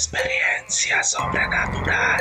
Experiencia 0.00 1.02
sobrenatural. 1.02 2.20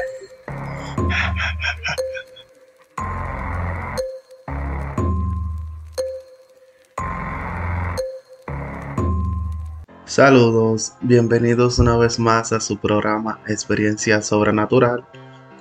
Saludos, 10.03 10.91
bienvenidos 10.99 11.79
una 11.79 11.95
vez 11.95 12.19
más 12.19 12.51
a 12.51 12.59
su 12.59 12.77
programa 12.77 13.39
Experiencia 13.47 14.21
Sobrenatural. 14.21 15.05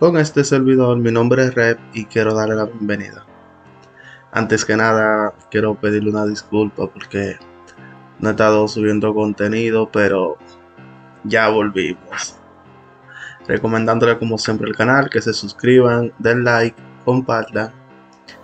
Con 0.01 0.17
este 0.19 0.43
servidor, 0.43 0.99
mi 0.99 1.13
nombre 1.13 1.45
es 1.45 1.55
Rep 1.55 1.79
y 1.95 2.07
quiero 2.07 2.35
darle 2.35 2.57
la 2.57 2.65
bienvenida. 2.65 3.25
Antes 4.33 4.65
que 4.65 4.77
nada, 4.77 5.35
quiero 5.53 5.77
pedirle 5.77 6.11
una 6.11 6.27
disculpa 6.27 6.89
porque 6.89 7.37
no 8.19 8.31
he 8.31 8.33
estado 8.33 8.67
subiendo 8.67 9.15
contenido, 9.15 9.89
pero 9.93 10.37
ya 11.29 11.49
volvimos. 11.49 12.37
Recomendándole 13.47 14.19
como 14.19 14.39
siempre 14.39 14.69
el 14.69 14.77
canal, 14.77 15.09
que 15.09 15.23
se 15.23 15.33
suscriban, 15.33 16.13
den 16.19 16.45
like, 16.45 16.77
compartan 17.05 17.73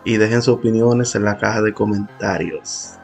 y 0.05 0.17
dejen 0.17 0.43
sus 0.43 0.55
opiniones 0.55 1.15
en 1.15 1.25
la 1.25 1.37
caja 1.37 1.61
de 1.63 1.73
comentarios. 1.73 2.95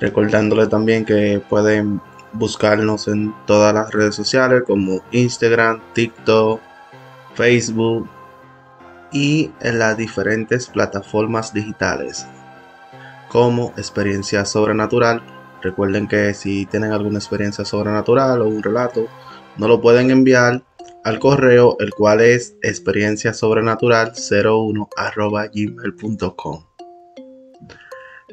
Recordándole 0.00 0.66
también 0.66 1.04
que 1.04 1.42
pueden 1.48 2.00
buscarnos 2.32 3.08
en 3.08 3.34
todas 3.46 3.74
las 3.74 3.90
redes 3.90 4.14
sociales 4.14 4.62
como 4.66 5.02
Instagram, 5.10 5.80
TikTok, 5.92 6.60
Facebook 7.34 8.08
y 9.12 9.50
en 9.60 9.78
las 9.78 9.96
diferentes 9.96 10.68
plataformas 10.68 11.52
digitales 11.52 12.26
como 13.28 13.72
Experiencia 13.76 14.44
Sobrenatural. 14.44 15.22
Recuerden 15.62 16.06
que 16.06 16.34
si 16.34 16.66
tienen 16.66 16.92
alguna 16.92 17.18
experiencia 17.18 17.64
sobrenatural 17.64 18.42
o 18.42 18.48
un 18.48 18.62
relato, 18.62 19.06
no 19.56 19.68
lo 19.68 19.80
pueden 19.80 20.10
enviar 20.10 20.62
al 21.04 21.18
correo, 21.18 21.76
el 21.80 21.90
cual 21.90 22.20
es 22.20 22.56
experiencia 22.62 23.32
sobrenatural 23.32 24.12
01 24.14 24.88
gmail.com. 25.52 26.64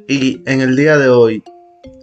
Y 0.08 0.44
en 0.46 0.62
el 0.62 0.76
día 0.76 0.98
de 0.98 1.10
hoy 1.10 1.44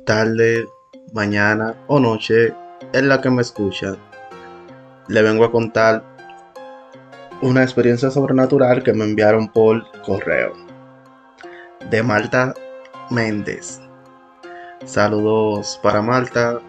tarde, 0.07 0.67
mañana 1.13 1.77
o 1.87 2.01
noche 2.01 2.55
en 2.93 3.09
la 3.09 3.21
que 3.21 3.31
me 3.31 3.43
escuchan, 3.43 3.97
le 5.09 5.23
vengo 5.23 5.45
a 5.45 5.53
contar 5.53 6.03
una 7.43 7.63
experiencia 7.63 8.11
sobrenatural 8.11 8.83
que 8.83 8.93
me 8.93 9.05
enviaron 9.05 9.49
por 9.49 9.85
correo. 10.03 10.53
De 11.91 12.03
Malta 12.03 12.55
Méndez. 13.11 13.81
Saludos 14.85 15.79
para 15.81 16.03
Malta 16.03 16.61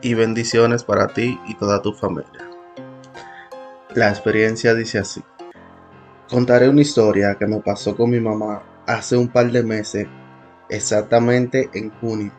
y 0.00 0.14
bendiciones 0.14 0.84
para 0.84 1.08
ti 1.08 1.36
y 1.48 1.54
toda 1.56 1.82
tu 1.82 1.92
familia. 1.92 2.48
La 3.94 4.10
experiencia 4.10 4.74
dice 4.74 5.00
así. 5.00 5.20
Contaré 6.30 6.68
una 6.68 6.82
historia 6.82 7.34
que 7.34 7.48
me 7.48 7.58
pasó 7.60 7.96
con 7.96 8.10
mi 8.10 8.20
mamá 8.20 8.62
hace 8.86 9.16
un 9.16 9.26
par 9.26 9.50
de 9.50 9.64
meses 9.64 10.06
exactamente 10.68 11.68
en 11.74 11.90
junio. 11.98 12.32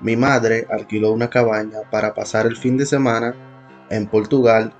Mi 0.00 0.16
madre 0.16 0.66
alquiló 0.68 1.12
una 1.12 1.30
cabaña 1.30 1.78
para 1.88 2.12
pasar 2.14 2.46
el 2.46 2.56
fin 2.56 2.76
de 2.76 2.84
semana 2.84 3.36
en 3.90 4.08
Portugal, 4.08 4.72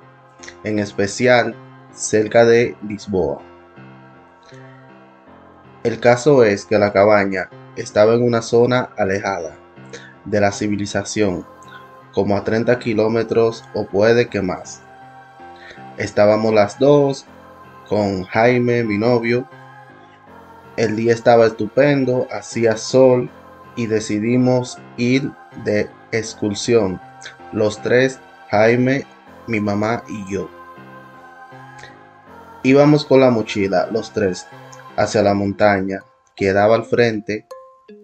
en 0.64 0.80
especial 0.80 1.54
cerca 1.92 2.44
de 2.44 2.76
Lisboa. 2.88 3.40
El 5.84 6.00
caso 6.00 6.42
es 6.42 6.64
que 6.66 6.78
la 6.78 6.92
cabaña 6.92 7.48
estaba 7.76 8.14
en 8.14 8.22
una 8.22 8.42
zona 8.42 8.90
alejada 8.96 9.56
de 10.24 10.40
la 10.40 10.52
civilización, 10.52 11.46
como 12.12 12.36
a 12.36 12.44
30 12.44 12.78
kilómetros 12.78 13.64
o 13.74 13.86
puede 13.86 14.28
que 14.28 14.42
más. 14.42 14.82
Estábamos 15.96 16.54
las 16.54 16.78
dos, 16.78 17.26
con 17.88 18.24
Jaime, 18.24 18.84
mi 18.84 18.98
novio, 18.98 19.48
el 20.76 20.96
día 20.96 21.12
estaba 21.12 21.46
estupendo, 21.46 22.26
hacía 22.30 22.76
sol 22.76 23.28
y 23.76 23.86
decidimos 23.86 24.78
ir 24.96 25.30
de 25.64 25.90
excursión. 26.12 27.00
Los 27.52 27.82
tres, 27.82 28.18
Jaime, 28.50 29.04
mi 29.46 29.60
mamá 29.60 30.02
y 30.08 30.32
yo. 30.32 30.48
Íbamos 32.62 33.04
con 33.04 33.20
la 33.20 33.30
mochila, 33.30 33.88
los 33.90 34.12
tres, 34.12 34.46
hacia 34.96 35.22
la 35.22 35.34
montaña 35.34 36.02
que 36.36 36.52
daba 36.52 36.76
al 36.76 36.84
frente, 36.84 37.46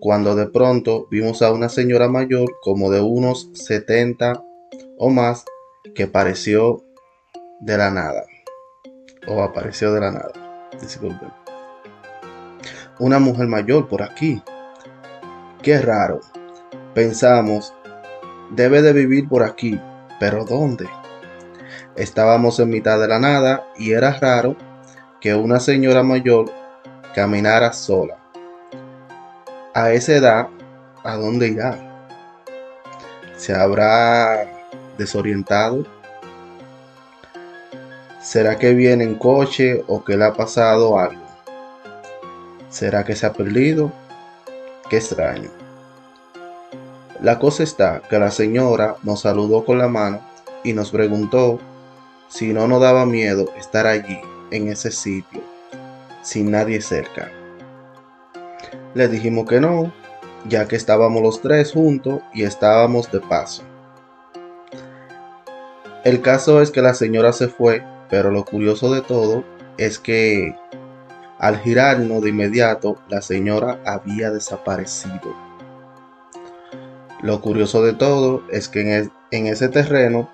cuando 0.01 0.35
de 0.35 0.47
pronto 0.47 1.07
vimos 1.11 1.43
a 1.43 1.53
una 1.53 1.69
señora 1.69 2.09
mayor 2.09 2.59
como 2.61 2.91
de 2.91 3.01
unos 3.01 3.51
70 3.55 4.43
o 4.99 5.11
más 5.11 5.45
que 5.95 6.05
apareció 6.05 6.83
de 7.61 7.79
la 7.79 7.91
nada. 7.91 8.25
O 9.29 9.43
apareció 9.43 9.93
de 9.93 10.01
la 10.01 10.11
nada. 10.13 10.33
Disculpen 10.81 11.47
una 12.99 13.19
mujer 13.19 13.47
mayor 13.47 13.89
por 13.89 14.03
aquí. 14.03 14.43
Qué 15.63 15.81
raro. 15.81 16.21
Pensamos, 16.95 17.75
debe 18.51 18.83
de 18.83 18.93
vivir 18.93 19.29
por 19.29 19.43
aquí, 19.43 19.81
pero 20.19 20.45
¿dónde? 20.45 20.89
Estábamos 21.95 22.59
en 22.61 22.71
mitad 22.71 22.99
de 22.99 23.09
la 23.09 23.19
nada 23.19 23.67
y 23.77 23.93
era 23.93 24.13
raro 24.19 24.57
que 25.21 25.35
una 25.35 25.61
señora 25.61 26.03
mayor 26.03 26.51
caminara 27.15 27.73
sola. 27.73 28.19
A 29.77 29.93
esa 29.93 30.15
edad, 30.15 30.49
¿a 31.05 31.17
dónde 31.17 31.49
irá? 31.49 32.09
¿Se 33.37 33.55
habrá 33.55 34.51
desorientado? 34.97 35.85
¿Será 38.23 38.57
que 38.57 38.73
viene 38.73 39.05
en 39.05 39.17
coche 39.17 39.85
o 39.87 40.03
que 40.03 40.17
le 40.17 40.25
ha 40.25 40.33
pasado 40.33 40.99
algo? 40.99 41.27
¿Será 42.71 43.05
que 43.05 43.15
se 43.15 43.27
ha 43.27 43.35
perdido? 43.35 43.93
Qué 44.89 44.97
extraño. 44.97 45.51
La 47.21 47.39
cosa 47.39 47.63
está 47.63 48.01
que 48.09 48.19
la 48.19 48.31
señora 48.31 48.97
nos 49.03 49.21
saludó 49.21 49.67
con 49.67 49.77
la 49.77 49.89
mano 49.89 50.23
y 50.65 50.73
nos 50.73 50.91
preguntó 50.91 51.59
si 52.31 52.55
no 52.55 52.67
nos 52.67 52.81
daba 52.81 53.05
miedo 53.05 53.53
estar 53.59 53.87
allí, 53.87 54.21
en 54.51 54.69
ese 54.69 54.91
sitio, 54.91 55.43
sin 56.23 56.51
nadie 56.51 56.81
cerca. 56.81 57.31
Le 58.97 59.09
dijimos 59.09 59.47
que 59.47 59.61
no, 59.61 59.93
ya 60.49 60.67
que 60.67 60.75
estábamos 60.75 61.21
los 61.21 61.43
tres 61.43 61.71
juntos 61.73 62.23
y 62.33 62.45
estábamos 62.45 63.13
de 63.13 63.21
paso. 63.21 63.63
El 66.03 66.23
caso 66.23 66.63
es 66.63 66.71
que 66.71 66.81
la 66.81 66.95
señora 66.95 67.35
se 67.35 67.49
fue, 67.49 67.85
pero 68.09 68.31
lo 68.31 68.47
curioso 68.47 68.91
de 68.95 69.03
todo 69.03 69.45
es 69.77 69.99
que 69.99 70.57
al 71.39 71.59
girarnos 71.59 72.23
de 72.23 72.31
inmediato, 72.31 72.97
la 73.11 73.21
señora 73.21 73.83
había 73.85 74.31
desaparecido. 74.31 75.37
Lo 77.21 77.43
curioso 77.43 77.83
de 77.83 77.93
todo 77.93 78.45
es 78.51 78.67
que 78.71 79.11
en, 79.31 79.47
ese 79.47 79.69
terreno 79.69 80.31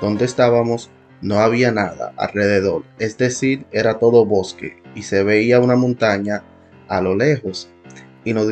donde 0.00 0.24
estábamos 0.24 0.88
no 1.20 1.40
había 1.40 1.72
nada 1.72 2.14
alrededor, 2.16 2.84
es 2.98 3.18
decir, 3.18 3.66
era 3.70 3.98
todo 3.98 4.24
bosque 4.24 4.82
y 4.94 5.02
se 5.02 5.22
veía 5.24 5.60
una 5.60 5.76
montaña 5.76 6.42
a 6.88 7.02
lo 7.02 7.14
lejos 7.14 7.68
y 8.28 8.34
nos, 8.34 8.46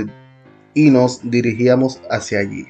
y 0.73 0.91
nos 0.91 1.31
dirigíamos 1.31 2.01
hacia 2.11 2.39
allí. 2.39 2.67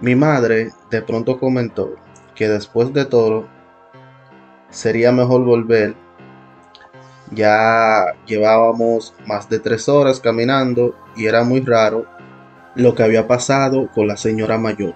Mi 0.00 0.14
madre 0.14 0.70
de 0.90 1.02
pronto 1.02 1.38
comentó 1.40 1.96
que 2.36 2.48
después 2.48 2.92
de 2.92 3.04
todo 3.04 3.48
sería 4.70 5.10
mejor 5.10 5.44
volver 5.44 5.96
ya 7.32 8.04
llevábamos 8.26 9.14
más 9.26 9.48
de 9.48 9.58
tres 9.58 9.88
horas 9.88 10.20
caminando 10.20 10.94
y 11.16 11.26
era 11.26 11.44
muy 11.44 11.60
raro 11.60 12.06
lo 12.74 12.94
que 12.94 13.02
había 13.02 13.26
pasado 13.26 13.90
con 13.92 14.06
la 14.06 14.16
señora 14.16 14.58
mayor. 14.58 14.94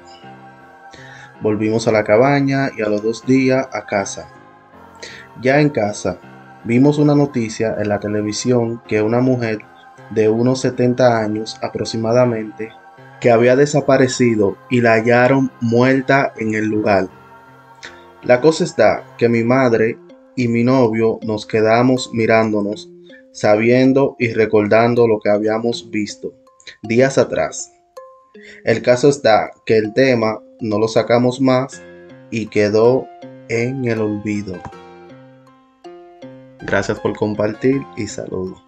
Volvimos 1.41 1.89
a 1.89 1.93
la 1.93 2.05
cabaña 2.05 2.71
y 2.77 2.83
a 2.83 2.89
los 2.89 3.03
dos 3.03 3.27
días 3.27 3.67
a 3.73 3.87
casa. 3.87 4.29
Ya 5.41 5.61
en 5.61 5.71
casa, 5.71 6.19
vimos 6.67 6.99
una 6.99 7.15
noticia 7.15 7.77
en 7.79 7.89
la 7.89 8.01
televisión 8.01 8.83
que 8.89 9.03
una 9.03 9.21
mujer 9.21 9.61
de 10.11 10.29
unos 10.29 10.61
70 10.61 11.19
años 11.19 11.57
aproximadamente, 11.63 12.71
que 13.21 13.31
había 13.31 13.57
desaparecido 13.57 14.57
y 14.71 14.81
la 14.81 14.95
hallaron 14.95 15.51
muerta 15.61 16.33
en 16.37 16.55
el 16.55 16.67
lugar. 16.67 17.09
La 18.23 18.41
cosa 18.41 18.65
está 18.65 19.05
que 19.17 19.29
mi 19.29 19.45
madre 19.45 19.99
y 20.35 20.49
mi 20.49 20.65
novio 20.65 21.19
nos 21.23 21.47
quedamos 21.47 22.11
mirándonos, 22.13 22.91
sabiendo 23.33 24.17
y 24.19 24.33
recordando 24.33 25.07
lo 25.07 25.21
que 25.21 25.31
habíamos 25.31 25.91
visto 25.91 26.35
días 26.83 27.19
atrás. 27.19 27.73
El 28.65 28.83
caso 28.83 29.09
está 29.09 29.51
que 29.65 29.77
el 29.77 29.95
tema 29.95 30.41
no 30.61 30.79
lo 30.79 30.89
sacamos 30.89 31.41
más 31.41 31.83
y 32.31 32.49
quedó 32.49 33.07
en 33.49 33.85
el 33.85 34.01
olvido. 34.01 34.61
Gracias 36.67 36.99
por 36.99 37.17
compartir 37.17 37.87
y 37.97 38.09
saludo. 38.09 38.61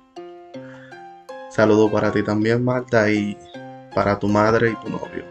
Saludo 1.50 1.90
para 1.90 2.12
ti 2.12 2.22
también, 2.22 2.62
Marta, 2.62 3.10
y 3.10 3.36
para 3.92 4.20
tu 4.20 4.28
madre 4.28 4.70
y 4.70 4.74
tu 4.76 4.88
novio. 4.88 5.24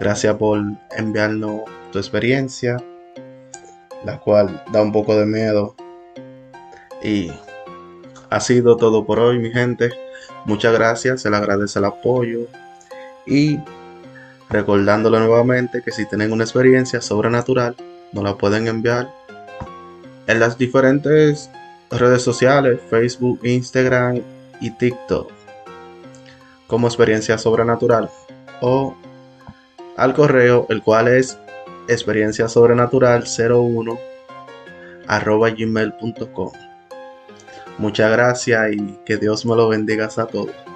Gracias 0.00 0.34
por 0.36 0.58
enviarnos 0.96 1.60
tu 1.92 1.98
experiencia, 1.98 2.78
la 4.06 4.18
cual 4.20 4.64
da 4.72 4.80
un 4.80 4.90
poco 4.90 5.14
de 5.14 5.26
miedo. 5.26 5.74
Y 7.02 7.30
ha 8.30 8.40
sido 8.40 8.78
todo 8.78 9.04
por 9.04 9.18
hoy, 9.18 9.38
mi 9.38 9.50
gente. 9.50 9.90
Muchas 10.46 10.72
gracias, 10.72 11.20
se 11.20 11.28
le 11.28 11.36
agradece 11.36 11.78
el 11.78 11.84
apoyo. 11.84 12.46
Y 13.26 13.58
recordándole 14.48 15.18
nuevamente 15.18 15.82
que 15.84 15.90
si 15.90 16.06
tienen 16.06 16.32
una 16.32 16.44
experiencia 16.44 17.02
sobrenatural, 17.02 17.76
nos 18.12 18.24
la 18.24 18.38
pueden 18.38 18.66
enviar 18.66 19.12
en 20.30 20.38
las 20.38 20.56
diferentes 20.56 21.50
redes 21.90 22.22
sociales, 22.22 22.80
Facebook, 22.88 23.40
Instagram 23.42 24.22
y 24.60 24.70
TikTok, 24.70 25.28
como 26.68 26.86
experiencia 26.86 27.36
sobrenatural 27.36 28.08
o 28.60 28.94
al 29.96 30.14
correo, 30.14 30.66
el 30.68 30.82
cual 30.82 31.08
es 31.08 31.36
experiencia 31.88 32.48
sobrenatural 32.48 33.24
01 33.24 33.98
arroba 35.08 35.50
gmail.com. 35.50 36.52
Muchas 37.78 38.12
gracias 38.12 38.72
y 38.72 38.98
que 39.04 39.16
Dios 39.16 39.44
me 39.44 39.56
lo 39.56 39.68
bendiga 39.68 40.08
a 40.16 40.26
todos. 40.26 40.69